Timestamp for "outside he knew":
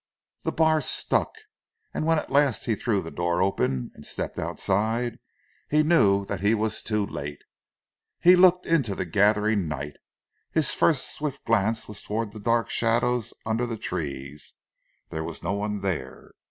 4.39-6.25